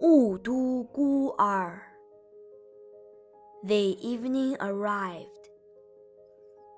[0.00, 1.80] 雾都孤儿.
[3.64, 5.50] The evening arrived.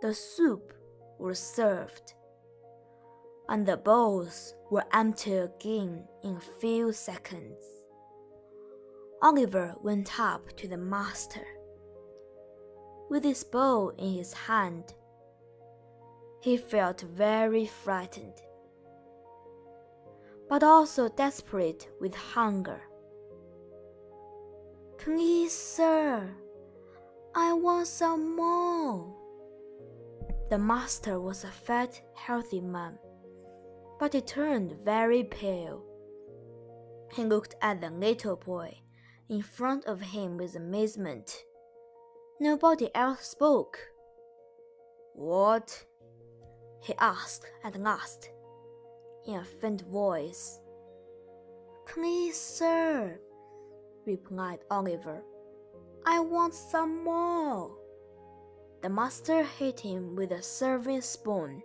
[0.01, 0.73] The soup
[1.19, 2.15] was served,
[3.49, 7.65] and the bowls were empty again in a few seconds.
[9.21, 11.45] Oliver went up to the master.
[13.11, 14.95] With his bowl in his hand,
[16.41, 18.41] he felt very frightened,
[20.49, 22.81] but also desperate with hunger.
[25.04, 26.30] Please, sir,
[27.36, 29.14] I want some more.
[30.50, 32.98] The master was a fat, healthy man,
[34.00, 35.84] but he turned very pale.
[37.12, 38.78] He looked at the little boy
[39.30, 41.36] in front of him with amazement.
[42.40, 43.80] Nobody else spoke.
[45.16, 45.86] What?
[46.82, 48.30] he asked at last,
[49.28, 50.62] in a faint voice.
[51.88, 53.20] Please, sir,
[54.06, 55.24] replied Oliver.
[56.06, 57.72] I want some more.
[58.82, 61.64] The master hit him with a serving spoon,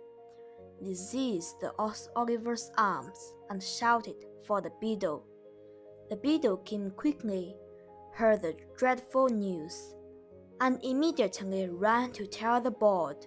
[0.81, 1.73] the
[2.15, 4.15] Oliver's arms, and shouted
[4.47, 5.25] for the beadle.
[6.09, 7.55] The beadle came quickly,
[8.13, 9.95] heard the dreadful news,
[10.61, 13.17] and immediately ran to tell the board.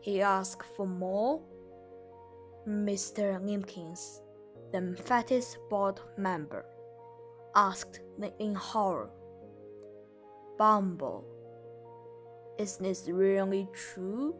[0.00, 1.42] He asked for more.
[2.68, 3.40] Mr.
[3.40, 4.20] Limbkins,
[4.70, 6.66] the fattest board member,
[7.54, 8.00] asked
[8.38, 9.10] in horror.
[10.58, 11.24] Bumble,
[12.58, 14.34] isn't this really true?